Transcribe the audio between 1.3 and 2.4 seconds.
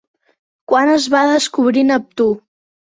descobrir Neptú?